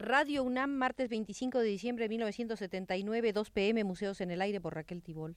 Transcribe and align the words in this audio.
Radio 0.00 0.44
UNAM, 0.44 0.70
martes 0.70 1.10
25 1.10 1.58
de 1.58 1.66
diciembre 1.66 2.06
de 2.06 2.08
1979, 2.08 3.34
2 3.34 3.50
pm, 3.50 3.84
Museos 3.84 4.22
en 4.22 4.30
el 4.30 4.40
Aire 4.40 4.58
por 4.58 4.74
Raquel 4.74 5.02
Tibol. 5.02 5.36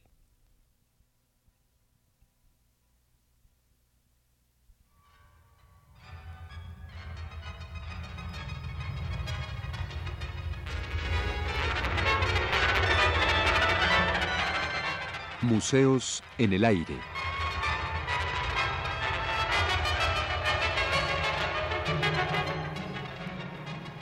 Museos 15.41 16.23
en 16.37 16.53
el 16.53 16.63
Aire. 16.63 16.95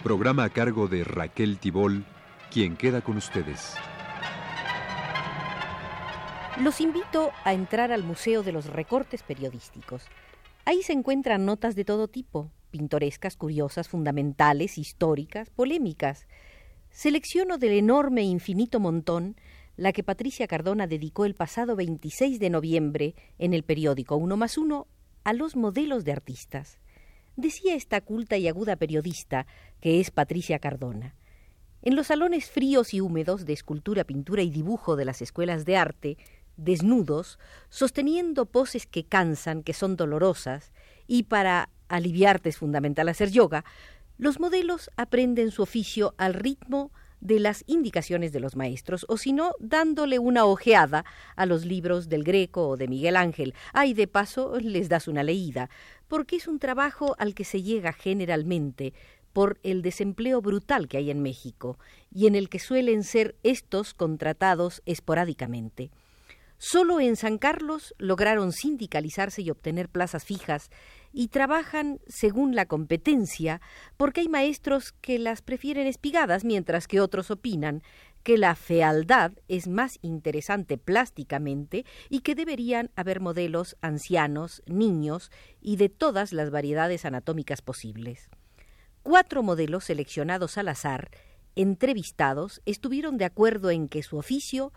Programa 0.03 0.45
a 0.45 0.49
cargo 0.49 0.87
de 0.87 1.03
Raquel 1.03 1.59
Tibol, 1.59 2.05
quien 2.51 2.75
queda 2.75 3.01
con 3.01 3.17
ustedes. 3.17 3.75
Los 6.59 6.81
invito 6.81 7.29
a 7.43 7.53
entrar 7.53 7.91
al 7.91 8.03
Museo 8.03 8.41
de 8.41 8.51
los 8.51 8.65
Recortes 8.65 9.21
Periodísticos. 9.21 10.05
Ahí 10.65 10.81
se 10.81 10.93
encuentran 10.93 11.45
notas 11.45 11.75
de 11.75 11.85
todo 11.85 12.07
tipo, 12.07 12.49
pintorescas, 12.71 13.37
curiosas, 13.37 13.89
fundamentales, 13.89 14.79
históricas, 14.79 15.51
polémicas. 15.51 16.25
Selecciono 16.89 17.59
del 17.59 17.73
enorme 17.73 18.21
e 18.21 18.25
infinito 18.25 18.79
montón 18.79 19.35
la 19.77 19.93
que 19.93 20.03
Patricia 20.03 20.47
Cardona 20.47 20.88
dedicó 20.88 21.25
el 21.25 21.35
pasado 21.35 21.75
26 21.75 22.39
de 22.39 22.49
noviembre 22.49 23.15
en 23.38 23.53
el 23.53 23.61
periódico 23.61 24.15
Uno 24.15 24.35
más 24.35 24.57
Uno 24.57 24.88
a 25.23 25.33
los 25.33 25.55
modelos 25.55 26.05
de 26.05 26.11
artistas. 26.11 26.79
Decía 27.35 27.76
esta 27.76 28.02
culta 28.02 28.38
y 28.38 28.48
aguda 28.48 28.76
periodista, 28.76 29.48
que 29.80 30.00
es 30.00 30.11
Patricia 30.11 30.59
Cardona. 30.59 31.16
En 31.81 31.95
los 31.95 32.08
salones 32.08 32.50
fríos 32.50 32.94
y 32.94 33.02
húmedos 33.02 33.45
de 33.45 33.53
escultura, 33.53 34.03
pintura 34.03 34.44
y 34.44 34.52
dibujo 34.52 34.95
de 34.95 35.05
las 35.05 35.22
escuelas 35.22 35.66
de 35.66 35.78
arte, 35.78 36.17
desnudos, 36.58 37.39
sosteniendo 37.70 38.45
poses 38.45 38.86
que 38.86 39.05
cansan, 39.05 39.64
que 39.64 39.73
son 39.73 39.95
dolorosas, 39.95 40.73
y 41.08 41.23
para 41.23 41.70
aliviarte 41.88 42.50
es 42.50 42.58
fundamental 42.58 43.09
hacer 43.09 43.31
yoga, 43.31 43.66
los 44.17 44.39
modelos 44.39 44.92
aprenden 44.98 45.50
su 45.52 45.64
oficio 45.64 46.14
al 46.17 46.36
ritmo 46.36 46.92
de 47.22 47.39
las 47.39 47.64
indicaciones 47.67 48.31
de 48.31 48.39
los 48.39 48.55
maestros, 48.55 49.05
o 49.08 49.17
si 49.17 49.31
no, 49.31 49.53
dándole 49.59 50.20
una 50.20 50.45
ojeada 50.45 51.05
a 51.36 51.45
los 51.45 51.66
libros 51.66 52.09
del 52.09 52.23
Greco 52.23 52.67
o 52.67 52.77
de 52.77 52.88
Miguel 52.88 53.16
Ángel. 53.16 53.53
Ay, 53.73 53.94
de 53.94 54.08
paso 54.08 54.59
les 54.59 54.89
das 54.89 55.08
una 55.08 55.23
leída, 55.23 55.70
porque 56.12 56.36
es 56.36 56.50
un 56.50 56.59
trabajo 56.59 57.16
al 57.20 57.34
que 57.34 57.45
se 57.45 57.64
llega 57.64 57.94
generalmente 57.94 58.94
por 59.31 59.62
el 59.64 59.81
desempleo 59.81 60.42
brutal 60.42 60.90
que 60.90 60.98
hay 60.98 61.09
en 61.09 61.22
México 61.22 61.80
y 62.14 62.28
en 62.28 62.36
el 62.36 62.50
que 62.50 62.59
suelen 62.59 63.06
ser 63.06 63.38
estos 63.44 63.94
contratados 63.94 64.82
esporádicamente. 64.86 65.89
Solo 66.58 67.00
en 67.00 67.16
San 67.16 67.38
Carlos 67.38 67.95
lograron 67.98 68.52
sindicalizarse 68.52 69.42
y 69.42 69.52
obtener 69.52 69.88
plazas 69.88 70.26
fijas 70.26 70.70
y 71.14 71.30
trabajan 71.30 72.02
según 72.08 72.56
la 72.56 72.66
competencia, 72.66 73.62
porque 73.95 74.20
hay 74.20 74.28
maestros 74.28 74.92
que 74.92 75.17
las 75.17 75.42
prefieren 75.42 75.88
espigadas, 75.88 76.44
mientras 76.44 76.88
que 76.89 77.00
otros 77.00 77.32
opinan 77.32 77.84
que 78.23 78.38
la 78.38 78.55
fealdad 78.55 79.31
es 79.47 79.67
más 79.67 80.00
interesante 80.02 80.77
plásticamente 80.77 81.86
y 82.09 82.19
que 82.19 82.36
deberían 82.36 82.91
haber 82.95 83.19
modelos 83.19 83.77
ancianos, 83.81 84.64
niños 84.66 85.31
y 85.61 85.75
de 85.75 85.89
todas 85.89 86.33
las 86.33 86.52
variedades 86.52 87.05
anatómicas 87.05 87.61
posibles. 87.61 88.30
Cuatro 89.03 89.44
modelos 89.44 89.86
seleccionados 89.86 90.58
al 90.58 90.69
azar, 90.69 91.09
entrevistados, 91.55 92.61
estuvieron 92.66 93.17
de 93.17 93.25
acuerdo 93.25 93.71
en 93.71 93.89
que 93.89 94.04
su 94.04 94.17
oficio 94.17 94.71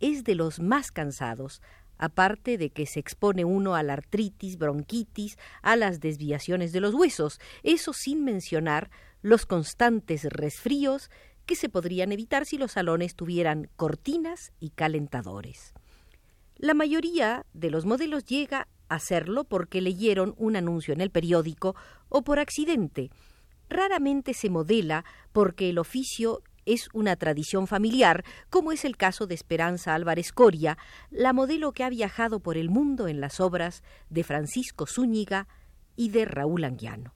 es 0.00 0.24
de 0.24 0.34
los 0.34 0.60
más 0.60 0.92
cansados, 0.92 1.62
aparte 2.00 2.56
de 2.56 2.70
que 2.70 2.86
se 2.86 2.98
expone 2.98 3.44
uno 3.44 3.74
a 3.74 3.82
la 3.82 3.92
artritis, 3.92 4.56
bronquitis, 4.56 5.38
a 5.62 5.76
las 5.76 6.00
desviaciones 6.00 6.72
de 6.72 6.80
los 6.80 6.94
huesos, 6.94 7.40
eso 7.62 7.92
sin 7.92 8.24
mencionar 8.24 8.90
los 9.22 9.44
constantes 9.44 10.24
resfríos 10.24 11.10
que 11.50 11.56
se 11.56 11.68
podrían 11.68 12.12
evitar 12.12 12.46
si 12.46 12.58
los 12.58 12.70
salones 12.70 13.16
tuvieran 13.16 13.70
cortinas 13.74 14.52
y 14.60 14.70
calentadores. 14.70 15.74
La 16.54 16.74
mayoría 16.74 17.44
de 17.54 17.72
los 17.72 17.86
modelos 17.86 18.24
llega 18.24 18.68
a 18.88 18.94
hacerlo 18.94 19.42
porque 19.42 19.80
leyeron 19.80 20.32
un 20.36 20.54
anuncio 20.54 20.94
en 20.94 21.00
el 21.00 21.10
periódico 21.10 21.74
o 22.08 22.22
por 22.22 22.38
accidente. 22.38 23.10
Raramente 23.68 24.32
se 24.32 24.48
modela 24.48 25.04
porque 25.32 25.70
el 25.70 25.78
oficio 25.78 26.44
es 26.66 26.88
una 26.92 27.16
tradición 27.16 27.66
familiar, 27.66 28.24
como 28.48 28.70
es 28.70 28.84
el 28.84 28.96
caso 28.96 29.26
de 29.26 29.34
Esperanza 29.34 29.96
Álvarez 29.96 30.30
Coria, 30.30 30.78
la 31.10 31.32
modelo 31.32 31.72
que 31.72 31.82
ha 31.82 31.90
viajado 31.90 32.38
por 32.38 32.58
el 32.58 32.70
mundo 32.70 33.08
en 33.08 33.20
las 33.20 33.40
obras 33.40 33.82
de 34.08 34.22
Francisco 34.22 34.86
Zúñiga 34.86 35.48
y 35.96 36.10
de 36.10 36.26
Raúl 36.26 36.62
Anguiano. 36.62 37.12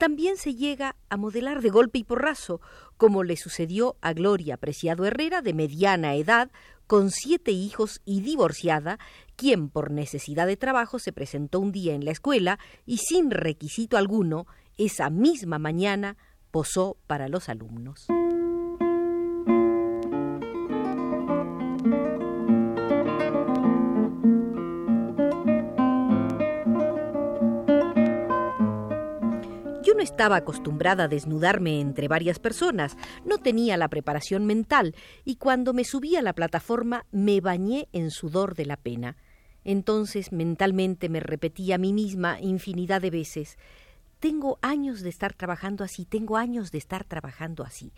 También 0.00 0.38
se 0.38 0.54
llega 0.54 0.96
a 1.10 1.18
modelar 1.18 1.60
de 1.60 1.68
golpe 1.68 1.98
y 1.98 2.04
porrazo, 2.04 2.62
como 2.96 3.22
le 3.22 3.36
sucedió 3.36 3.98
a 4.00 4.14
Gloria 4.14 4.56
Preciado 4.56 5.04
Herrera, 5.04 5.42
de 5.42 5.52
mediana 5.52 6.14
edad, 6.14 6.50
con 6.86 7.10
siete 7.10 7.50
hijos 7.50 8.00
y 8.06 8.22
divorciada, 8.22 8.98
quien 9.36 9.68
por 9.68 9.90
necesidad 9.90 10.46
de 10.46 10.56
trabajo 10.56 10.98
se 10.98 11.12
presentó 11.12 11.60
un 11.60 11.70
día 11.70 11.92
en 11.92 12.06
la 12.06 12.12
escuela 12.12 12.58
y 12.86 12.96
sin 12.96 13.30
requisito 13.30 13.98
alguno, 13.98 14.46
esa 14.78 15.10
misma 15.10 15.58
mañana 15.58 16.16
posó 16.50 16.96
para 17.06 17.28
los 17.28 17.50
alumnos. 17.50 18.06
Estaba 30.00 30.36
acostumbrada 30.36 31.04
a 31.04 31.08
desnudarme 31.08 31.80
entre 31.80 32.08
varias 32.08 32.38
personas, 32.38 32.96
no 33.24 33.38
tenía 33.38 33.76
la 33.76 33.88
preparación 33.88 34.46
mental, 34.46 34.94
y 35.24 35.36
cuando 35.36 35.72
me 35.72 35.84
subí 35.84 36.16
a 36.16 36.22
la 36.22 36.32
plataforma 36.32 37.06
me 37.10 37.40
bañé 37.40 37.88
en 37.92 38.10
sudor 38.10 38.54
de 38.54 38.66
la 38.66 38.76
pena. 38.76 39.16
Entonces 39.64 40.32
mentalmente 40.32 41.08
me 41.08 41.20
repetí 41.20 41.72
a 41.72 41.78
mí 41.78 41.92
misma 41.92 42.40
infinidad 42.40 43.02
de 43.02 43.10
veces 43.10 43.58
Tengo 44.18 44.58
años 44.60 45.00
de 45.00 45.08
estar 45.08 45.32
trabajando 45.32 45.82
así, 45.82 46.04
tengo 46.04 46.36
años 46.36 46.70
de 46.72 46.78
estar 46.78 47.04
trabajando 47.04 47.64
así. 47.64 47.92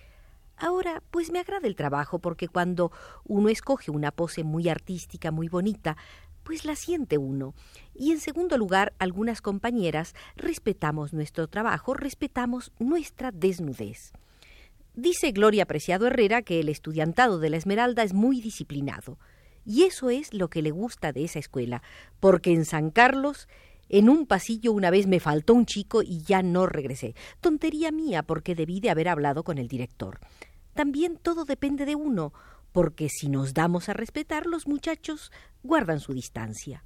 Ahora, 0.56 1.02
pues 1.10 1.32
me 1.32 1.40
agrada 1.40 1.66
el 1.66 1.74
trabajo 1.74 2.20
porque 2.20 2.46
cuando 2.46 2.92
uno 3.24 3.48
escoge 3.48 3.90
una 3.90 4.12
pose 4.12 4.44
muy 4.44 4.68
artística, 4.68 5.32
muy 5.32 5.48
bonita, 5.48 5.96
pues 6.42 6.64
la 6.64 6.76
siente 6.76 7.18
uno. 7.18 7.54
Y 7.94 8.12
en 8.12 8.20
segundo 8.20 8.56
lugar, 8.56 8.92
algunas 8.98 9.40
compañeras 9.40 10.14
respetamos 10.36 11.12
nuestro 11.12 11.48
trabajo, 11.48 11.94
respetamos 11.94 12.72
nuestra 12.78 13.30
desnudez. 13.30 14.12
Dice 14.94 15.32
Gloria 15.32 15.66
Preciado 15.66 16.06
Herrera 16.06 16.42
que 16.42 16.60
el 16.60 16.68
estudiantado 16.68 17.38
de 17.38 17.50
la 17.50 17.56
Esmeralda 17.56 18.02
es 18.02 18.12
muy 18.12 18.40
disciplinado. 18.40 19.18
Y 19.64 19.84
eso 19.84 20.10
es 20.10 20.34
lo 20.34 20.48
que 20.48 20.60
le 20.60 20.70
gusta 20.70 21.12
de 21.12 21.24
esa 21.24 21.38
escuela, 21.38 21.82
porque 22.20 22.52
en 22.52 22.64
San 22.64 22.90
Carlos 22.90 23.48
en 23.88 24.08
un 24.08 24.26
pasillo 24.26 24.72
una 24.72 24.90
vez 24.90 25.06
me 25.06 25.20
faltó 25.20 25.54
un 25.54 25.66
chico 25.66 26.02
y 26.02 26.22
ya 26.22 26.42
no 26.42 26.66
regresé. 26.66 27.14
Tontería 27.40 27.92
mía 27.92 28.22
porque 28.22 28.54
debí 28.54 28.80
de 28.80 28.90
haber 28.90 29.08
hablado 29.08 29.44
con 29.44 29.58
el 29.58 29.68
director. 29.68 30.18
También 30.74 31.18
todo 31.18 31.44
depende 31.44 31.84
de 31.84 31.94
uno 31.94 32.32
porque 32.72 33.08
si 33.08 33.28
nos 33.28 33.54
damos 33.54 33.88
a 33.88 33.92
respetar, 33.92 34.46
los 34.46 34.66
muchachos 34.66 35.30
guardan 35.62 36.00
su 36.00 36.12
distancia. 36.14 36.82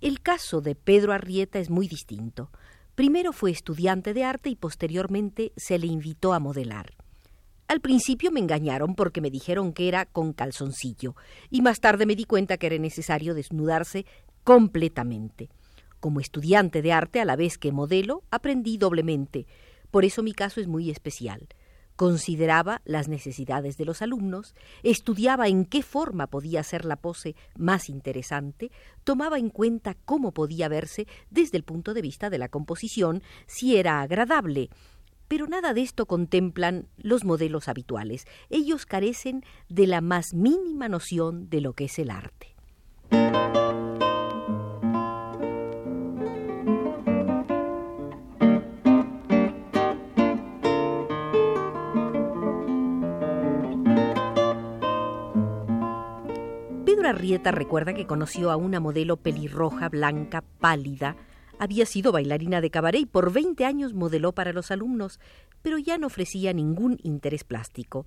El 0.00 0.20
caso 0.20 0.60
de 0.60 0.74
Pedro 0.74 1.12
Arrieta 1.12 1.58
es 1.58 1.70
muy 1.70 1.88
distinto. 1.88 2.50
Primero 2.94 3.32
fue 3.32 3.50
estudiante 3.50 4.12
de 4.12 4.24
arte 4.24 4.50
y 4.50 4.56
posteriormente 4.56 5.52
se 5.56 5.78
le 5.78 5.86
invitó 5.86 6.32
a 6.32 6.40
modelar. 6.40 6.94
Al 7.68 7.80
principio 7.80 8.30
me 8.30 8.40
engañaron 8.40 8.94
porque 8.94 9.20
me 9.20 9.30
dijeron 9.30 9.72
que 9.72 9.88
era 9.88 10.06
con 10.06 10.32
calzoncillo, 10.32 11.16
y 11.50 11.62
más 11.62 11.80
tarde 11.80 12.06
me 12.06 12.14
di 12.14 12.24
cuenta 12.24 12.58
que 12.58 12.66
era 12.66 12.78
necesario 12.78 13.34
desnudarse 13.34 14.06
completamente. 14.44 15.48
Como 15.98 16.20
estudiante 16.20 16.82
de 16.82 16.92
arte 16.92 17.20
a 17.20 17.24
la 17.24 17.36
vez 17.36 17.58
que 17.58 17.72
modelo, 17.72 18.22
aprendí 18.30 18.76
doblemente. 18.76 19.46
Por 19.90 20.04
eso 20.04 20.22
mi 20.22 20.32
caso 20.32 20.60
es 20.60 20.68
muy 20.68 20.90
especial 20.90 21.48
consideraba 21.96 22.82
las 22.84 23.08
necesidades 23.08 23.76
de 23.76 23.84
los 23.84 24.02
alumnos, 24.02 24.54
estudiaba 24.82 25.48
en 25.48 25.64
qué 25.64 25.82
forma 25.82 26.28
podía 26.28 26.62
ser 26.62 26.84
la 26.84 26.96
pose 26.96 27.34
más 27.56 27.88
interesante, 27.88 28.70
tomaba 29.02 29.38
en 29.38 29.50
cuenta 29.50 29.96
cómo 30.04 30.32
podía 30.32 30.68
verse 30.68 31.06
desde 31.30 31.56
el 31.56 31.64
punto 31.64 31.94
de 31.94 32.02
vista 32.02 32.30
de 32.30 32.38
la 32.38 32.48
composición, 32.48 33.22
si 33.46 33.76
era 33.76 34.02
agradable. 34.02 34.70
Pero 35.28 35.48
nada 35.48 35.74
de 35.74 35.82
esto 35.82 36.06
contemplan 36.06 36.86
los 36.98 37.24
modelos 37.24 37.68
habituales. 37.68 38.26
Ellos 38.48 38.86
carecen 38.86 39.42
de 39.68 39.88
la 39.88 40.00
más 40.00 40.34
mínima 40.34 40.88
noción 40.88 41.48
de 41.50 41.60
lo 41.60 41.72
que 41.72 41.86
es 41.86 41.98
el 41.98 42.10
arte. 42.10 42.54
Arrieta 57.06 57.52
recuerda 57.52 57.94
que 57.94 58.06
conoció 58.06 58.50
a 58.50 58.56
una 58.56 58.80
modelo 58.80 59.16
pelirroja, 59.16 59.88
blanca, 59.88 60.42
pálida. 60.60 61.16
Había 61.58 61.86
sido 61.86 62.12
bailarina 62.12 62.60
de 62.60 62.70
cabaret 62.70 63.02
y 63.02 63.06
por 63.06 63.32
20 63.32 63.64
años 63.64 63.94
modeló 63.94 64.32
para 64.32 64.52
los 64.52 64.70
alumnos, 64.70 65.20
pero 65.62 65.78
ya 65.78 65.98
no 65.98 66.08
ofrecía 66.08 66.52
ningún 66.52 66.98
interés 67.02 67.44
plástico. 67.44 68.06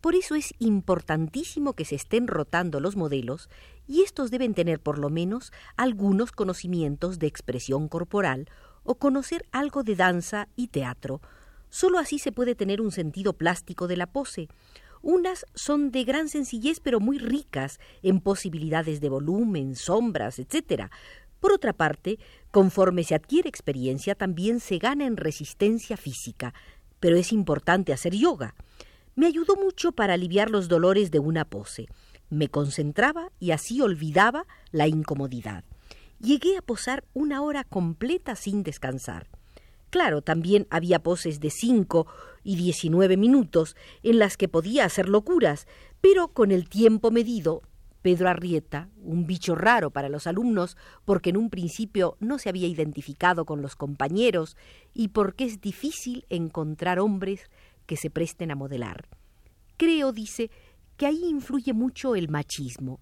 Por 0.00 0.14
eso 0.14 0.34
es 0.34 0.54
importantísimo 0.58 1.72
que 1.72 1.86
se 1.86 1.94
estén 1.94 2.26
rotando 2.26 2.78
los 2.78 2.94
modelos 2.94 3.48
y 3.86 4.02
estos 4.02 4.30
deben 4.30 4.52
tener 4.52 4.78
por 4.78 4.98
lo 4.98 5.08
menos 5.08 5.50
algunos 5.76 6.30
conocimientos 6.30 7.18
de 7.18 7.26
expresión 7.26 7.88
corporal 7.88 8.48
o 8.82 8.96
conocer 8.96 9.46
algo 9.50 9.82
de 9.82 9.96
danza 9.96 10.48
y 10.56 10.68
teatro. 10.68 11.22
Solo 11.70 11.98
así 11.98 12.18
se 12.18 12.32
puede 12.32 12.54
tener 12.54 12.80
un 12.80 12.92
sentido 12.92 13.32
plástico 13.32 13.88
de 13.88 13.96
la 13.96 14.06
pose. 14.06 14.48
Unas 15.04 15.46
son 15.54 15.90
de 15.90 16.02
gran 16.04 16.28
sencillez 16.28 16.80
pero 16.80 16.98
muy 16.98 17.18
ricas 17.18 17.78
en 18.02 18.20
posibilidades 18.20 19.00
de 19.00 19.08
volumen, 19.08 19.76
sombras, 19.76 20.38
etc. 20.38 20.90
Por 21.38 21.52
otra 21.52 21.72
parte, 21.72 22.18
conforme 22.50 23.04
se 23.04 23.14
adquiere 23.14 23.48
experiencia, 23.48 24.14
también 24.14 24.60
se 24.60 24.78
gana 24.78 25.06
en 25.06 25.16
resistencia 25.16 25.96
física, 25.96 26.54
pero 27.00 27.16
es 27.16 27.32
importante 27.32 27.92
hacer 27.92 28.14
yoga 28.14 28.54
me 29.16 29.26
ayudó 29.26 29.56
mucho 29.56 29.92
para 29.92 30.14
aliviar 30.14 30.50
los 30.50 30.68
dolores 30.68 31.10
de 31.10 31.20
una 31.20 31.44
pose. 31.44 31.86
Me 32.30 32.48
concentraba 32.48 33.30
y 33.38 33.52
así 33.52 33.80
olvidaba 33.80 34.46
la 34.72 34.88
incomodidad. 34.88 35.64
Llegué 36.18 36.56
a 36.56 36.62
posar 36.62 37.04
una 37.12 37.42
hora 37.42 37.64
completa 37.64 38.34
sin 38.34 38.62
descansar. 38.62 39.28
Claro, 39.94 40.22
también 40.22 40.66
había 40.70 41.04
poses 41.04 41.38
de 41.38 41.50
cinco 41.50 42.08
y 42.42 42.56
diecinueve 42.56 43.16
minutos 43.16 43.76
en 44.02 44.18
las 44.18 44.36
que 44.36 44.48
podía 44.48 44.84
hacer 44.84 45.08
locuras, 45.08 45.68
pero 46.00 46.26
con 46.26 46.50
el 46.50 46.68
tiempo 46.68 47.12
medido, 47.12 47.62
Pedro 48.02 48.28
Arrieta, 48.28 48.88
un 49.04 49.24
bicho 49.24 49.54
raro 49.54 49.92
para 49.92 50.08
los 50.08 50.26
alumnos, 50.26 50.76
porque 51.04 51.30
en 51.30 51.36
un 51.36 51.48
principio 51.48 52.16
no 52.18 52.40
se 52.40 52.48
había 52.48 52.66
identificado 52.66 53.44
con 53.44 53.62
los 53.62 53.76
compañeros 53.76 54.56
y 54.94 55.10
porque 55.10 55.44
es 55.44 55.60
difícil 55.60 56.26
encontrar 56.28 56.98
hombres 56.98 57.48
que 57.86 57.96
se 57.96 58.10
presten 58.10 58.50
a 58.50 58.56
modelar. 58.56 59.06
Creo, 59.76 60.10
dice, 60.10 60.50
que 60.96 61.06
ahí 61.06 61.24
influye 61.24 61.72
mucho 61.72 62.16
el 62.16 62.28
machismo. 62.28 62.98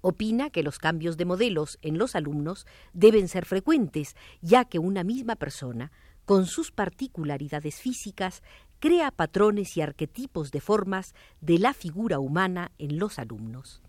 Opina 0.00 0.50
que 0.50 0.62
los 0.62 0.78
cambios 0.78 1.16
de 1.16 1.24
modelos 1.24 1.78
en 1.82 1.98
los 1.98 2.14
alumnos 2.14 2.66
deben 2.92 3.28
ser 3.28 3.44
frecuentes, 3.44 4.16
ya 4.40 4.64
que 4.64 4.78
una 4.78 5.04
misma 5.04 5.36
persona, 5.36 5.90
con 6.24 6.46
sus 6.46 6.70
particularidades 6.70 7.80
físicas, 7.80 8.42
crea 8.80 9.10
patrones 9.10 9.76
y 9.76 9.80
arquetipos 9.80 10.50
de 10.50 10.60
formas 10.60 11.14
de 11.40 11.58
la 11.58 11.74
figura 11.74 12.18
humana 12.18 12.70
en 12.78 12.98
los 12.98 13.18
alumnos. 13.18 13.82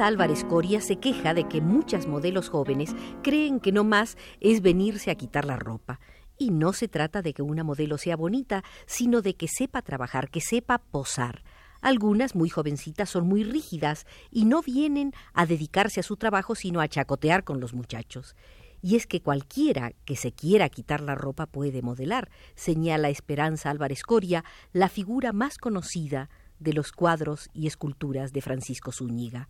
Álvarez 0.00 0.44
Coria 0.44 0.80
se 0.80 0.96
queja 0.96 1.32
de 1.32 1.48
que 1.48 1.60
muchas 1.60 2.06
modelos 2.06 2.48
jóvenes 2.48 2.94
creen 3.22 3.60
que 3.60 3.72
no 3.72 3.84
más 3.84 4.16
es 4.40 4.60
venirse 4.60 5.10
a 5.10 5.14
quitar 5.14 5.44
la 5.44 5.56
ropa. 5.56 6.00
Y 6.36 6.50
no 6.50 6.72
se 6.72 6.88
trata 6.88 7.22
de 7.22 7.32
que 7.32 7.42
una 7.42 7.64
modelo 7.64 7.96
sea 7.96 8.16
bonita, 8.16 8.62
sino 8.86 9.22
de 9.22 9.34
que 9.34 9.48
sepa 9.48 9.82
trabajar, 9.82 10.28
que 10.28 10.40
sepa 10.40 10.78
posar. 10.78 11.42
Algunas, 11.80 12.34
muy 12.34 12.50
jovencitas, 12.50 13.08
son 13.08 13.26
muy 13.26 13.44
rígidas 13.44 14.06
y 14.30 14.44
no 14.44 14.60
vienen 14.60 15.12
a 15.32 15.46
dedicarse 15.46 16.00
a 16.00 16.02
su 16.02 16.16
trabajo, 16.16 16.54
sino 16.54 16.80
a 16.80 16.88
chacotear 16.88 17.44
con 17.44 17.60
los 17.60 17.72
muchachos. 17.72 18.36
Y 18.82 18.96
es 18.96 19.06
que 19.06 19.22
cualquiera 19.22 19.92
que 20.04 20.16
se 20.16 20.32
quiera 20.32 20.68
quitar 20.68 21.00
la 21.00 21.14
ropa 21.14 21.46
puede 21.46 21.80
modelar, 21.80 22.28
señala 22.54 23.08
Esperanza 23.08 23.70
Álvarez 23.70 24.02
Coria, 24.02 24.44
la 24.72 24.88
figura 24.88 25.32
más 25.32 25.58
conocida 25.58 26.28
de 26.58 26.72
los 26.72 26.92
cuadros 26.92 27.48
y 27.54 27.66
esculturas 27.66 28.32
de 28.32 28.42
Francisco 28.42 28.92
Zúñiga. 28.92 29.48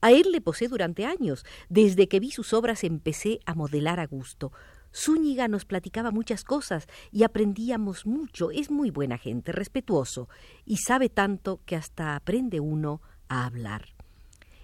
A 0.00 0.12
él 0.12 0.32
le 0.32 0.40
posé 0.40 0.68
durante 0.68 1.04
años. 1.04 1.44
Desde 1.68 2.08
que 2.08 2.20
vi 2.20 2.30
sus 2.30 2.52
obras 2.52 2.84
empecé 2.84 3.40
a 3.46 3.54
modelar 3.54 4.00
a 4.00 4.06
gusto. 4.06 4.52
Zúñiga 4.94 5.46
nos 5.46 5.64
platicaba 5.64 6.10
muchas 6.10 6.44
cosas 6.44 6.86
y 7.12 7.22
aprendíamos 7.22 8.06
mucho. 8.06 8.50
Es 8.50 8.70
muy 8.70 8.90
buena 8.90 9.18
gente, 9.18 9.52
respetuoso, 9.52 10.28
y 10.64 10.78
sabe 10.78 11.08
tanto 11.08 11.60
que 11.64 11.76
hasta 11.76 12.16
aprende 12.16 12.60
uno 12.60 13.00
a 13.28 13.46
hablar. 13.46 13.94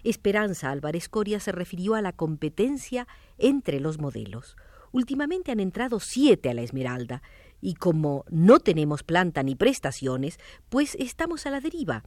Esperanza 0.03 0.71
Álvarez 0.71 1.09
Coria 1.09 1.41
se 1.41 1.53
refirió 1.53 1.95
a 1.95 2.03
la 2.03 2.13
competencia 2.13 3.07
entre 3.39 3.81
los 3.81 3.99
modelos. 3.99 4.57
Últimamente 4.93 5.53
han 5.53 5.61
entrado 5.61 6.01
siete 6.01 6.49
a 6.49 6.55
la 6.55 6.63
Esmeralda, 6.63 7.23
y 7.61 7.75
como 7.75 8.25
no 8.31 8.61
tenemos 8.61 9.03
planta 9.03 9.43
ni 9.43 9.57
prestaciones, 9.57 10.39
pues 10.69 10.95
estamos 10.97 11.47
a 11.47 11.51
la 11.51 11.61
deriva. 11.61 12.05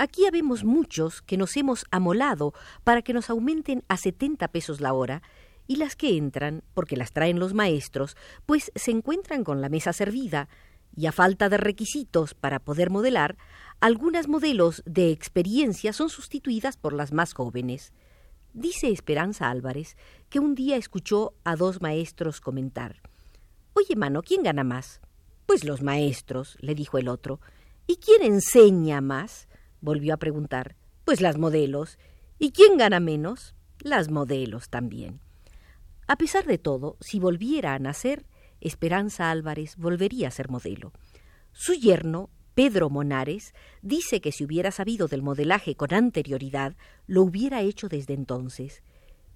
Aquí 0.00 0.24
habemos 0.24 0.64
muchos 0.64 1.20
que 1.20 1.36
nos 1.36 1.58
hemos 1.58 1.84
amolado 1.90 2.54
para 2.84 3.02
que 3.02 3.12
nos 3.12 3.28
aumenten 3.28 3.84
a 3.86 3.98
70 3.98 4.48
pesos 4.48 4.80
la 4.80 4.94
hora, 4.94 5.20
y 5.66 5.76
las 5.76 5.94
que 5.94 6.16
entran, 6.16 6.62
porque 6.72 6.96
las 6.96 7.12
traen 7.12 7.38
los 7.38 7.52
maestros, 7.52 8.16
pues 8.46 8.72
se 8.74 8.92
encuentran 8.92 9.44
con 9.44 9.60
la 9.60 9.68
mesa 9.68 9.92
servida, 9.92 10.48
y 10.96 11.04
a 11.04 11.12
falta 11.12 11.50
de 11.50 11.58
requisitos 11.58 12.32
para 12.32 12.60
poder 12.60 12.88
modelar, 12.88 13.36
algunas 13.78 14.26
modelos 14.26 14.82
de 14.86 15.10
experiencia 15.10 15.92
son 15.92 16.08
sustituidas 16.08 16.78
por 16.78 16.94
las 16.94 17.12
más 17.12 17.34
jóvenes. 17.34 17.92
Dice 18.54 18.88
Esperanza 18.88 19.50
Álvarez 19.50 19.98
que 20.30 20.40
un 20.40 20.54
día 20.54 20.78
escuchó 20.78 21.34
a 21.44 21.56
dos 21.56 21.82
maestros 21.82 22.40
comentar 22.40 23.02
Oye, 23.74 23.96
mano, 23.96 24.22
¿quién 24.22 24.44
gana 24.44 24.64
más? 24.64 25.02
Pues 25.44 25.62
los 25.62 25.82
maestros, 25.82 26.56
le 26.60 26.74
dijo 26.74 26.96
el 26.96 27.06
otro. 27.06 27.38
¿Y 27.86 27.96
quién 27.96 28.22
enseña 28.22 29.02
más? 29.02 29.49
Volvió 29.80 30.14
a 30.14 30.18
preguntar. 30.18 30.76
Pues 31.04 31.20
las 31.20 31.38
modelos. 31.38 31.98
¿Y 32.38 32.52
quién 32.52 32.76
gana 32.76 33.00
menos? 33.00 33.54
Las 33.80 34.10
modelos 34.10 34.68
también. 34.68 35.20
A 36.06 36.16
pesar 36.16 36.44
de 36.44 36.58
todo, 36.58 36.96
si 37.00 37.20
volviera 37.20 37.74
a 37.74 37.78
nacer, 37.78 38.26
Esperanza 38.60 39.30
Álvarez 39.30 39.76
volvería 39.76 40.28
a 40.28 40.32
ser 40.32 40.50
modelo. 40.50 40.92
Su 41.52 41.74
yerno, 41.74 42.30
Pedro 42.54 42.90
Monares, 42.90 43.54
dice 43.80 44.20
que 44.20 44.32
si 44.32 44.44
hubiera 44.44 44.70
sabido 44.70 45.08
del 45.08 45.22
modelaje 45.22 45.76
con 45.76 45.94
anterioridad, 45.94 46.76
lo 47.06 47.22
hubiera 47.22 47.62
hecho 47.62 47.88
desde 47.88 48.14
entonces. 48.14 48.82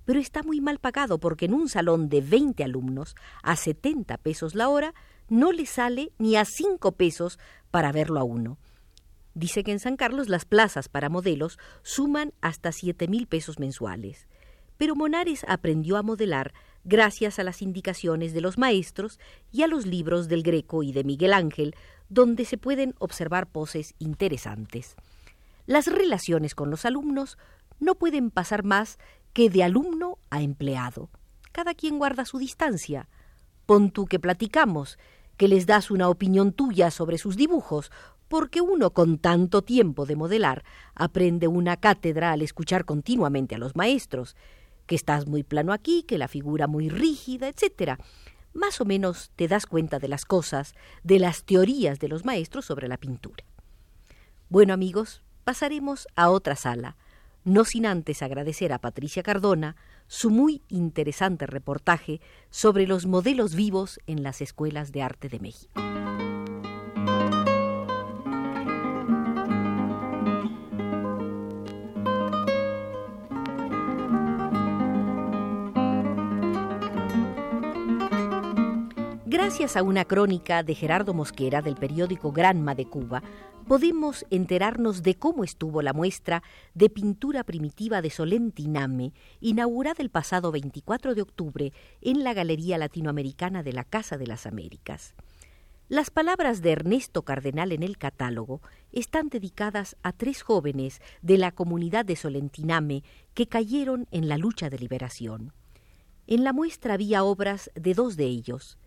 Pero 0.05 0.21
está 0.21 0.43
muy 0.43 0.61
mal 0.61 0.79
pagado 0.79 1.19
porque 1.19 1.47
en 1.47 1.55
un 1.55 1.69
salón 1.69 2.09
de 2.09 2.21
veinte 2.21 2.65
alumnos, 2.65 3.15
a 3.43 3.57
setenta 3.57 4.19
pesos 4.19 4.55
la 4.55 4.69
hora, 4.69 4.95
no 5.29 5.53
le 5.53 5.65
sale 5.65 6.13
ni 6.19 6.37
a 6.37 6.45
cinco 6.45 6.93
pesos 6.93 7.39
para 7.71 7.93
verlo 7.93 8.21
a 8.21 8.25
uno. 8.25 8.59
Dice 9.35 9.65
que 9.65 9.73
en 9.73 9.81
San 9.81 9.97
Carlos 9.97 10.29
las 10.29 10.45
plazas 10.45 10.89
para 10.89 11.09
modelos 11.09 11.59
suman 11.83 12.33
hasta 12.41 12.73
siete 12.73 13.09
mil 13.09 13.27
pesos 13.27 13.59
mensuales. 13.59 14.29
Pero 14.77 14.95
Monares 14.95 15.45
aprendió 15.49 15.97
a 15.97 16.03
modelar 16.03 16.53
gracias 16.85 17.39
a 17.39 17.45
las 17.45 17.63
indicaciones 17.63 18.33
de 18.33 18.41
los 18.41 18.59
maestros 18.59 19.19
y 19.51 19.63
a 19.63 19.67
los 19.67 19.87
libros 19.87 20.29
del 20.29 20.43
Greco 20.43 20.83
y 20.83 20.93
de 20.93 21.05
Miguel 21.05 21.33
Ángel, 21.33 21.75
donde 22.09 22.45
se 22.45 22.59
pueden 22.59 22.95
observar 22.99 23.47
poses 23.47 23.95
interesantes. 23.99 24.97
Las 25.67 25.87
relaciones 25.87 26.55
con 26.55 26.71
los 26.71 26.85
alumnos 26.85 27.39
no 27.81 27.95
pueden 27.95 28.31
pasar 28.31 28.65
más 28.65 28.99
que 29.33 29.51
de 29.51 29.65
alumno 29.65 30.19
a 30.31 30.43
empleado. 30.43 31.11
Cada 31.53 31.75
quien 31.75 31.99
guarda 31.99 32.25
su 32.25 32.39
distancia. 32.39 33.09
Pon 33.67 33.91
tú 33.91 34.05
que 34.05 34.19
platicamos, 34.19 34.99
que 35.37 35.49
les 35.49 35.67
das 35.67 35.91
una 35.91 36.09
opinión 36.09 36.53
tuya 36.53 36.91
sobre 36.91 37.19
sus 37.19 37.37
dibujos 37.37 37.91
porque 38.35 38.61
uno 38.61 38.91
con 38.91 39.19
tanto 39.19 39.63
tiempo 39.63 40.07
de 40.07 40.17
modelar 40.17 40.65
aprende 40.97 41.47
una 41.47 41.77
cátedra 41.77 42.33
al 42.33 42.43
escuchar 42.43 42.85
continuamente 42.85 43.55
a 43.55 43.59
los 43.59 43.77
maestros, 43.77 44.35
que 44.87 44.97
estás 44.97 45.29
muy 45.29 45.45
plano 45.45 45.73
aquí, 45.73 46.03
que 46.03 46.19
la 46.19 46.27
figura 46.27 46.67
muy 46.67 46.89
rígida, 46.89 47.47
etc. 47.47 47.93
Más 48.53 48.81
o 48.81 48.85
menos 48.85 49.31
te 49.37 49.47
das 49.47 49.67
cuenta 49.67 50.01
de 50.01 50.09
las 50.09 50.25
cosas, 50.25 50.75
de 51.05 51.21
las 51.21 51.45
teorías 51.45 52.01
de 52.01 52.09
los 52.09 52.25
maestros 52.25 52.65
sobre 52.65 52.89
la 52.89 52.97
pintura. 52.97 53.45
Bueno 54.49 54.75
amigos, 54.75 55.23
pasaremos 55.45 56.09
a 56.17 56.29
otra 56.31 56.57
sala, 56.57 56.97
no 57.45 57.65
sin 57.65 57.87
antes 57.87 58.21
agradecer 58.21 58.73
a 58.73 58.81
Patricia 58.81 59.23
Cardona 59.23 59.77
su 60.09 60.31
muy 60.31 60.61
interesante 60.69 61.47
reportaje 61.47 62.21
sobre 62.51 62.89
los 62.89 63.07
modelos 63.07 63.55
vivos 63.55 64.01
en 64.09 64.25
las 64.25 64.41
escuelas 64.41 64.91
de 64.91 65.03
arte 65.03 65.29
de 65.29 65.39
México. 65.39 65.81
Gracias 79.35 79.77
a 79.77 79.83
una 79.83 80.05
crónica 80.05 80.63
de 80.63 80.77
Gerardo 80.77 81.13
Mosquera 81.13 81.61
del 81.61 81.75
periódico 81.75 82.31
Granma 82.31 82.77
de 82.77 82.87
Cuba, 82.87 83.21
podemos 83.67 84.25
enterarnos 84.31 85.03
de 85.03 85.17
cómo 85.17 85.43
estuvo 85.43 85.83
la 85.83 85.93
muestra 85.93 86.45
de 86.75 86.89
pintura 86.89 87.43
primitiva 87.43 88.01
de 88.01 88.11
Solentiname, 88.11 89.13
inaugurada 89.41 90.05
el 90.05 90.11
pasado 90.11 90.53
24 90.53 91.17
de 91.17 91.23
octubre 91.23 91.73
en 92.01 92.23
la 92.23 92.33
Galería 92.33 92.79
Latinoamericana 92.79 93.65
de 93.65 93.73
la 93.73 93.83
Casa 93.83 94.19
de 94.19 94.29
las 94.29 94.47
Américas. 94.47 95.17
Las 95.89 96.11
palabras 96.11 96.63
de 96.63 96.71
Ernesto 96.71 97.23
Cardenal 97.23 97.73
en 97.73 97.83
el 97.83 97.99
catálogo 97.99 98.61
están 98.93 99.31
dedicadas 99.31 99.97
a 100.05 100.13
tres 100.13 100.43
jóvenes 100.43 101.03
de 101.23 101.39
la 101.39 101.51
comunidad 101.51 102.05
de 102.05 102.15
Solentiname 102.15 103.03
que 103.35 103.49
cayeron 103.49 104.07
en 104.13 104.29
la 104.29 104.39
lucha 104.39 104.71
de 104.71 104.79
liberación. 104.79 105.53
En 106.29 106.45
la 106.45 106.53
muestra 106.53 106.95
había 106.95 107.25
obras 107.25 107.73
de 107.75 107.95
dos 107.95 108.17
de 108.17 108.27
ellos, 108.27 108.79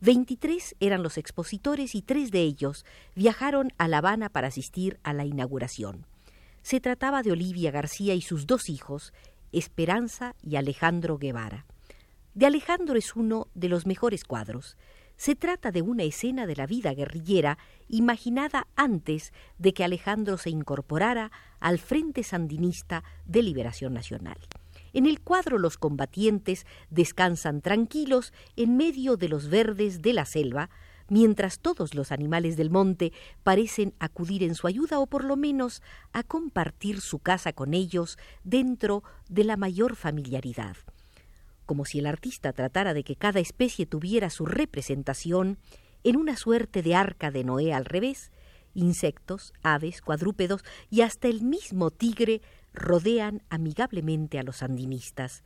Veintitrés 0.00 0.76
eran 0.80 1.02
los 1.02 1.18
expositores 1.18 1.94
y 1.94 2.00
tres 2.00 2.30
de 2.30 2.40
ellos 2.40 2.86
viajaron 3.14 3.70
a 3.76 3.86
La 3.86 3.98
Habana 3.98 4.30
para 4.30 4.48
asistir 4.48 4.98
a 5.02 5.12
la 5.12 5.26
inauguración. 5.26 6.06
Se 6.62 6.80
trataba 6.80 7.22
de 7.22 7.32
Olivia 7.32 7.70
García 7.70 8.14
y 8.14 8.22
sus 8.22 8.46
dos 8.46 8.70
hijos, 8.70 9.12
Esperanza 9.52 10.34
y 10.42 10.56
Alejandro 10.56 11.18
Guevara. 11.18 11.66
De 12.32 12.46
Alejandro 12.46 12.96
es 12.96 13.14
uno 13.14 13.48
de 13.54 13.68
los 13.68 13.84
mejores 13.84 14.24
cuadros. 14.24 14.78
Se 15.16 15.36
trata 15.36 15.70
de 15.70 15.82
una 15.82 16.04
escena 16.04 16.46
de 16.46 16.56
la 16.56 16.66
vida 16.66 16.94
guerrillera 16.94 17.58
imaginada 17.88 18.68
antes 18.76 19.34
de 19.58 19.74
que 19.74 19.84
Alejandro 19.84 20.38
se 20.38 20.48
incorporara 20.48 21.30
al 21.58 21.78
Frente 21.78 22.22
Sandinista 22.22 23.04
de 23.26 23.42
Liberación 23.42 23.92
Nacional. 23.92 24.38
En 24.92 25.06
el 25.06 25.20
cuadro 25.20 25.58
los 25.58 25.78
combatientes 25.78 26.66
descansan 26.90 27.60
tranquilos 27.60 28.32
en 28.56 28.76
medio 28.76 29.16
de 29.16 29.28
los 29.28 29.48
verdes 29.48 30.02
de 30.02 30.12
la 30.12 30.24
selva, 30.24 30.70
mientras 31.08 31.58
todos 31.58 31.94
los 31.94 32.12
animales 32.12 32.56
del 32.56 32.70
monte 32.70 33.12
parecen 33.42 33.94
acudir 33.98 34.42
en 34.42 34.54
su 34.54 34.66
ayuda 34.66 34.98
o 34.98 35.06
por 35.06 35.24
lo 35.24 35.36
menos 35.36 35.82
a 36.12 36.22
compartir 36.22 37.00
su 37.00 37.18
casa 37.18 37.52
con 37.52 37.74
ellos 37.74 38.18
dentro 38.44 39.02
de 39.28 39.44
la 39.44 39.56
mayor 39.56 39.96
familiaridad. 39.96 40.76
Como 41.66 41.84
si 41.84 41.98
el 41.98 42.06
artista 42.06 42.52
tratara 42.52 42.94
de 42.94 43.04
que 43.04 43.16
cada 43.16 43.40
especie 43.40 43.86
tuviera 43.86 44.30
su 44.30 44.46
representación 44.46 45.58
en 46.02 46.16
una 46.16 46.36
suerte 46.36 46.82
de 46.82 46.94
arca 46.94 47.30
de 47.30 47.44
Noé 47.44 47.72
al 47.72 47.84
revés, 47.84 48.32
insectos, 48.74 49.52
aves, 49.62 50.00
cuadrúpedos 50.00 50.64
y 50.90 51.02
hasta 51.02 51.28
el 51.28 51.42
mismo 51.42 51.90
tigre 51.90 52.40
rodean 52.72 53.42
amigablemente 53.50 54.38
a 54.38 54.42
los 54.42 54.58
sandinistas. 54.58 55.42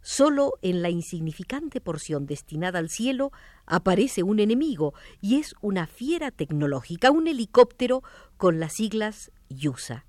Solo 0.00 0.54
en 0.62 0.82
la 0.82 0.90
insignificante 0.90 1.80
porción 1.80 2.26
destinada 2.26 2.80
al 2.80 2.90
cielo 2.90 3.30
aparece 3.66 4.24
un 4.24 4.40
enemigo 4.40 4.94
y 5.20 5.38
es 5.38 5.54
una 5.60 5.86
fiera 5.86 6.32
tecnológica, 6.32 7.12
un 7.12 7.28
helicóptero 7.28 8.02
con 8.36 8.58
las 8.58 8.72
siglas 8.74 9.30
YUSA. 9.48 10.06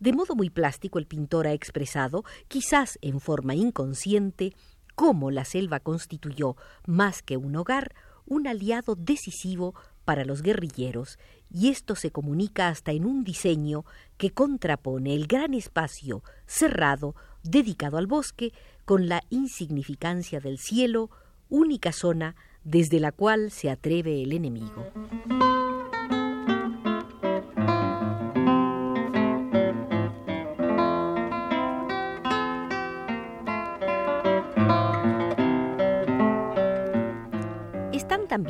De 0.00 0.12
modo 0.12 0.34
muy 0.34 0.50
plástico 0.50 0.98
el 0.98 1.06
pintor 1.06 1.46
ha 1.46 1.52
expresado, 1.52 2.24
quizás 2.48 2.98
en 3.02 3.20
forma 3.20 3.54
inconsciente, 3.54 4.52
cómo 4.96 5.30
la 5.30 5.44
selva 5.44 5.78
constituyó, 5.78 6.56
más 6.86 7.22
que 7.22 7.36
un 7.36 7.54
hogar, 7.54 7.94
un 8.26 8.48
aliado 8.48 8.96
decisivo 8.96 9.74
para 10.04 10.24
los 10.24 10.42
guerrilleros, 10.42 11.18
y 11.54 11.68
esto 11.68 11.94
se 11.94 12.10
comunica 12.10 12.68
hasta 12.68 12.90
en 12.90 13.06
un 13.06 13.22
diseño 13.22 13.84
que 14.18 14.30
contrapone 14.30 15.14
el 15.14 15.28
gran 15.28 15.54
espacio 15.54 16.24
cerrado 16.46 17.14
dedicado 17.44 17.96
al 17.96 18.08
bosque 18.08 18.52
con 18.84 19.08
la 19.08 19.22
insignificancia 19.30 20.40
del 20.40 20.58
cielo, 20.58 21.10
única 21.48 21.92
zona 21.92 22.34
desde 22.64 22.98
la 22.98 23.12
cual 23.12 23.52
se 23.52 23.70
atreve 23.70 24.20
el 24.20 24.32
enemigo. 24.32 24.90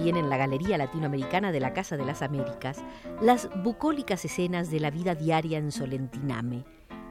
También 0.05 0.23
en 0.23 0.29
la 0.29 0.37
Galería 0.37 0.77
Latinoamericana 0.77 1.51
de 1.51 1.61
la 1.61 1.73
Casa 1.73 1.97
de 1.97 2.05
las 2.05 2.21
Américas 2.21 2.85
las 3.23 3.49
bucólicas 3.63 4.23
escenas 4.27 4.71
de 4.71 4.79
la 4.79 4.91
vida 4.91 5.15
diaria 5.15 5.57
en 5.57 5.73
Solentiname, 5.73 6.67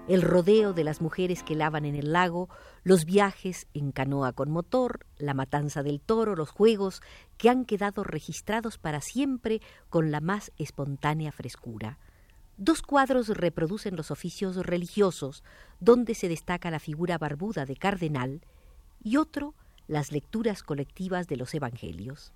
el 0.07 0.21
rodeo 0.21 0.73
de 0.73 0.83
las 0.83 1.01
mujeres 1.01 1.41
que 1.41 1.55
lavan 1.55 1.85
en 1.85 1.95
el 1.95 2.13
lago, 2.13 2.49
los 2.83 3.05
viajes 3.05 3.65
en 3.73 3.91
canoa 3.91 4.33
con 4.33 4.51
motor, 4.51 5.07
la 5.17 5.33
matanza 5.33 5.81
del 5.81 6.01
toro, 6.01 6.35
los 6.35 6.51
juegos 6.51 7.01
que 7.39 7.49
han 7.49 7.65
quedado 7.65 8.03
registrados 8.03 8.77
para 8.77 9.01
siempre 9.01 9.59
con 9.89 10.11
la 10.11 10.21
más 10.21 10.51
espontánea 10.59 11.31
frescura. 11.31 11.97
Dos 12.57 12.83
cuadros 12.83 13.27
reproducen 13.29 13.95
los 13.95 14.11
oficios 14.11 14.55
religiosos, 14.57 15.43
donde 15.79 16.13
se 16.13 16.29
destaca 16.29 16.69
la 16.69 16.79
figura 16.79 17.17
barbuda 17.17 17.65
de 17.65 17.75
cardenal, 17.75 18.41
y 19.01 19.17
otro 19.17 19.55
las 19.87 20.11
lecturas 20.11 20.61
colectivas 20.61 21.27
de 21.27 21.37
los 21.37 21.55
evangelios. 21.55 22.33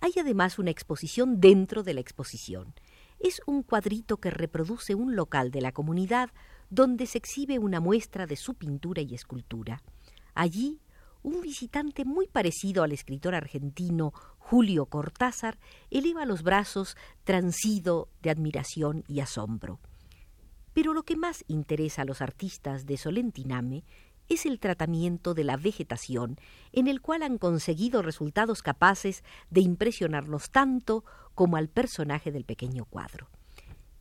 Hay 0.00 0.12
además 0.18 0.58
una 0.58 0.70
exposición 0.70 1.40
dentro 1.40 1.82
de 1.82 1.94
la 1.94 2.00
exposición. 2.00 2.74
Es 3.18 3.42
un 3.46 3.62
cuadrito 3.62 4.16
que 4.16 4.30
reproduce 4.30 4.94
un 4.94 5.14
local 5.14 5.50
de 5.50 5.60
la 5.60 5.72
comunidad 5.72 6.30
donde 6.70 7.06
se 7.06 7.18
exhibe 7.18 7.58
una 7.58 7.80
muestra 7.80 8.26
de 8.26 8.36
su 8.36 8.54
pintura 8.54 9.02
y 9.02 9.14
escultura. 9.14 9.82
Allí, 10.34 10.80
un 11.22 11.42
visitante 11.42 12.06
muy 12.06 12.28
parecido 12.28 12.82
al 12.82 12.92
escritor 12.92 13.34
argentino 13.34 14.14
Julio 14.38 14.86
Cortázar 14.86 15.58
eleva 15.90 16.24
los 16.24 16.42
brazos 16.42 16.96
transido 17.24 18.08
de 18.22 18.30
admiración 18.30 19.04
y 19.06 19.20
asombro. 19.20 19.80
Pero 20.72 20.94
lo 20.94 21.02
que 21.02 21.16
más 21.16 21.44
interesa 21.46 22.02
a 22.02 22.04
los 22.06 22.22
artistas 22.22 22.86
de 22.86 22.96
Solentiname 22.96 23.84
es 24.30 24.46
el 24.46 24.60
tratamiento 24.60 25.34
de 25.34 25.44
la 25.44 25.56
vegetación, 25.56 26.38
en 26.72 26.86
el 26.86 27.02
cual 27.02 27.22
han 27.22 27.36
conseguido 27.36 28.00
resultados 28.00 28.62
capaces 28.62 29.24
de 29.50 29.60
impresionarnos 29.60 30.50
tanto 30.50 31.04
como 31.34 31.56
al 31.56 31.68
personaje 31.68 32.30
del 32.30 32.44
pequeño 32.44 32.84
cuadro. 32.84 33.28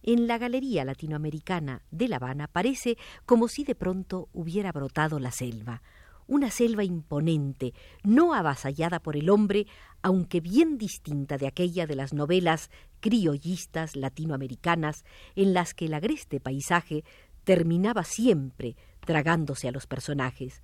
En 0.04 0.28
la 0.28 0.38
Galería 0.38 0.86
Latinoamericana 0.86 1.82
de 1.92 2.08
La 2.08 2.18
Habana 2.18 2.48
parece 2.48 2.98
como 3.26 3.48
si 3.48 3.64
de 3.64 3.76
pronto 3.76 4.30
hubiera 4.32 4.72
brotado 4.72 5.20
la 5.20 5.32
selva, 5.32 5.82
una 6.28 6.52
selva 6.52 6.84
imponente, 6.84 7.74
no 8.04 8.36
avasallada 8.36 9.00
por 9.00 9.18
el 9.18 9.32
hombre, 9.32 9.66
aunque 10.04 10.42
bien 10.42 10.78
distinta 10.78 11.40
de 11.40 11.48
aquella 11.48 11.88
de 11.88 11.96
las 11.96 12.14
novelas 12.14 12.70
criollistas 13.00 13.96
latinoamericanas 13.96 15.06
en 15.36 15.54
las 15.54 15.74
que 15.74 15.86
el 15.86 15.96
agreste 15.96 16.40
paisaje 16.40 17.04
terminaba 17.44 18.04
siempre 18.04 18.76
tragándose 19.06 19.68
a 19.68 19.72
los 19.72 19.88
personajes, 19.88 20.62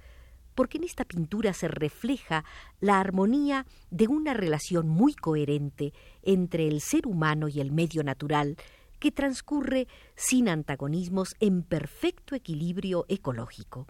porque 0.55 0.77
en 0.77 0.85
esta 0.85 1.03
pintura 1.03 1.53
se 1.53 1.67
refleja 1.67 2.45
la 2.79 2.99
armonía 2.99 3.65
de 3.91 4.07
una 4.07 4.33
relación 4.33 4.87
muy 4.87 5.13
coherente 5.13 5.93
entre 6.23 6.67
el 6.67 6.81
ser 6.81 7.07
humano 7.07 7.47
y 7.47 7.59
el 7.59 7.71
medio 7.71 8.03
natural 8.03 8.55
que 8.99 9.11
transcurre 9.11 9.87
sin 10.15 10.47
antagonismos 10.49 11.35
en 11.39 11.63
perfecto 11.63 12.35
equilibrio 12.35 13.05
ecológico. 13.09 13.85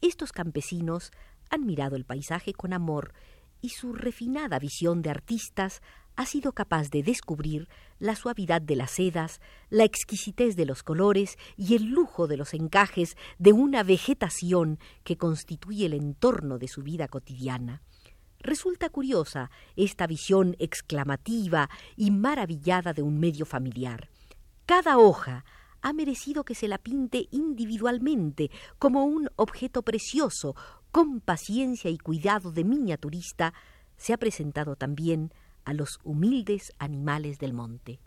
Estos 0.00 0.32
campesinos 0.32 1.12
han 1.50 1.64
mirado 1.66 1.96
el 1.96 2.04
paisaje 2.04 2.52
con 2.52 2.72
amor 2.72 3.12
y 3.60 3.70
su 3.70 3.92
refinada 3.92 4.58
visión 4.58 5.02
de 5.02 5.10
artistas 5.10 5.82
ha 6.16 6.26
sido 6.26 6.52
capaz 6.52 6.90
de 6.90 7.02
descubrir 7.02 7.68
la 7.98 8.14
suavidad 8.16 8.60
de 8.60 8.76
las 8.76 8.92
sedas, 8.92 9.40
la 9.68 9.84
exquisitez 9.84 10.56
de 10.56 10.66
los 10.66 10.82
colores 10.82 11.38
y 11.56 11.74
el 11.74 11.86
lujo 11.86 12.26
de 12.26 12.36
los 12.36 12.54
encajes 12.54 13.16
de 13.38 13.52
una 13.52 13.82
vegetación 13.82 14.78
que 15.04 15.16
constituye 15.16 15.86
el 15.86 15.94
entorno 15.94 16.58
de 16.58 16.68
su 16.68 16.82
vida 16.82 17.08
cotidiana. 17.08 17.82
Resulta 18.38 18.88
curiosa 18.88 19.50
esta 19.76 20.06
visión 20.06 20.56
exclamativa 20.58 21.68
y 21.96 22.10
maravillada 22.10 22.92
de 22.92 23.02
un 23.02 23.20
medio 23.20 23.44
familiar. 23.44 24.08
Cada 24.64 24.98
hoja 24.98 25.44
ha 25.82 25.92
merecido 25.92 26.44
que 26.44 26.54
se 26.54 26.68
la 26.68 26.78
pinte 26.78 27.28
individualmente 27.30 28.50
como 28.78 29.04
un 29.04 29.28
objeto 29.36 29.82
precioso, 29.82 30.54
con 30.90 31.20
paciencia 31.20 31.90
y 31.90 31.98
cuidado 31.98 32.50
de 32.50 32.64
miniaturista, 32.64 33.54
se 33.96 34.12
ha 34.12 34.18
presentado 34.18 34.76
también 34.76 35.32
a 35.70 35.72
los 35.72 36.00
humildes 36.02 36.72
animales 36.80 37.38
del 37.38 37.52
monte. 37.52 38.00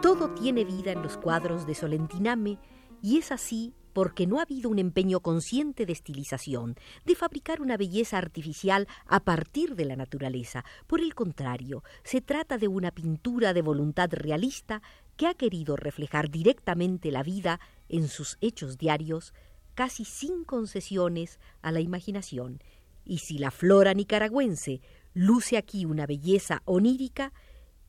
Todo 0.00 0.30
tiene 0.30 0.64
vida 0.64 0.92
en 0.92 1.02
los 1.02 1.18
cuadros 1.18 1.66
de 1.66 1.74
Solentiname 1.74 2.58
y 3.02 3.18
es 3.18 3.30
así 3.30 3.74
porque 3.92 4.26
no 4.26 4.38
ha 4.38 4.42
habido 4.42 4.70
un 4.70 4.78
empeño 4.78 5.20
consciente 5.20 5.86
de 5.86 5.92
estilización, 5.92 6.76
de 7.04 7.14
fabricar 7.14 7.60
una 7.60 7.76
belleza 7.76 8.18
artificial 8.18 8.86
a 9.06 9.20
partir 9.20 9.74
de 9.74 9.84
la 9.84 9.96
naturaleza. 9.96 10.64
Por 10.86 11.00
el 11.00 11.14
contrario, 11.14 11.82
se 12.04 12.20
trata 12.20 12.58
de 12.58 12.68
una 12.68 12.90
pintura 12.90 13.52
de 13.52 13.62
voluntad 13.62 14.10
realista 14.12 14.82
que 15.16 15.26
ha 15.26 15.34
querido 15.34 15.76
reflejar 15.76 16.30
directamente 16.30 17.10
la 17.10 17.22
vida 17.22 17.60
en 17.88 18.08
sus 18.08 18.38
hechos 18.40 18.78
diarios, 18.78 19.34
casi 19.74 20.04
sin 20.04 20.44
concesiones 20.44 21.38
a 21.62 21.72
la 21.72 21.80
imaginación. 21.80 22.62
Y 23.04 23.18
si 23.18 23.38
la 23.38 23.50
flora 23.50 23.92
nicaragüense 23.94 24.80
luce 25.12 25.56
aquí 25.56 25.84
una 25.84 26.06
belleza 26.06 26.62
onírica, 26.64 27.32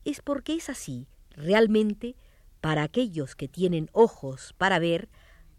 es 0.04 0.20
porque 0.20 0.54
es 0.54 0.68
así, 0.68 1.06
realmente, 1.30 2.16
para 2.60 2.82
aquellos 2.82 3.34
que 3.34 3.48
tienen 3.48 3.88
ojos 3.92 4.54
para 4.56 4.78
ver, 4.78 5.08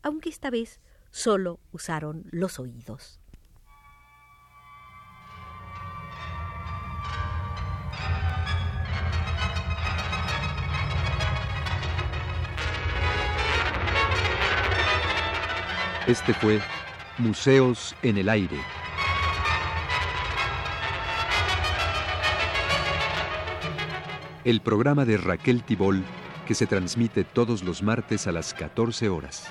aunque 0.03 0.29
esta 0.29 0.50
vez 0.50 0.79
solo 1.10 1.60
usaron 1.72 2.25
los 2.31 2.60
oídos. 2.60 3.19
Este 16.05 16.33
fue 16.33 16.60
Museos 17.17 17.95
en 18.01 18.17
el 18.17 18.27
Aire. 18.27 18.57
El 24.43 24.60
programa 24.60 25.05
de 25.05 25.15
Raquel 25.15 25.63
Tibol 25.63 26.03
que 26.45 26.55
se 26.55 26.67
transmite 26.67 27.24
todos 27.24 27.63
los 27.63 27.81
martes 27.81 28.27
a 28.27 28.33
las 28.33 28.53
14 28.53 29.07
horas. 29.07 29.48